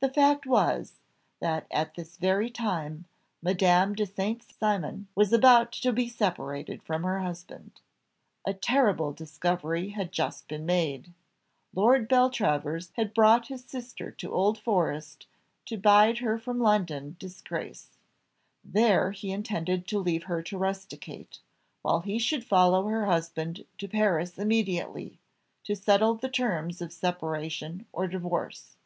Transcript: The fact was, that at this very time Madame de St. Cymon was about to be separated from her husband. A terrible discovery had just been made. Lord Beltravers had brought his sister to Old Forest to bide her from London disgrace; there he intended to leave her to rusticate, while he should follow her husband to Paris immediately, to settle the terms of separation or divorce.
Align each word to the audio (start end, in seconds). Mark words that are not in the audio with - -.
The 0.00 0.08
fact 0.08 0.46
was, 0.46 1.00
that 1.38 1.66
at 1.70 1.96
this 1.96 2.16
very 2.16 2.48
time 2.48 3.04
Madame 3.42 3.94
de 3.94 4.06
St. 4.06 4.42
Cymon 4.42 5.06
was 5.14 5.34
about 5.34 5.70
to 5.72 5.92
be 5.92 6.08
separated 6.08 6.82
from 6.82 7.02
her 7.02 7.18
husband. 7.20 7.82
A 8.46 8.54
terrible 8.54 9.12
discovery 9.12 9.90
had 9.90 10.12
just 10.12 10.48
been 10.48 10.64
made. 10.64 11.12
Lord 11.74 12.08
Beltravers 12.08 12.92
had 12.96 13.12
brought 13.12 13.48
his 13.48 13.62
sister 13.64 14.10
to 14.12 14.32
Old 14.32 14.56
Forest 14.58 15.26
to 15.66 15.76
bide 15.76 16.20
her 16.20 16.38
from 16.38 16.58
London 16.58 17.16
disgrace; 17.18 17.98
there 18.64 19.10
he 19.10 19.30
intended 19.30 19.86
to 19.88 19.98
leave 19.98 20.22
her 20.22 20.42
to 20.42 20.56
rusticate, 20.56 21.40
while 21.82 22.00
he 22.00 22.18
should 22.18 22.44
follow 22.46 22.86
her 22.86 23.04
husband 23.04 23.66
to 23.76 23.88
Paris 23.88 24.38
immediately, 24.38 25.18
to 25.64 25.76
settle 25.76 26.14
the 26.14 26.30
terms 26.30 26.80
of 26.80 26.90
separation 26.94 27.84
or 27.92 28.06
divorce. 28.06 28.76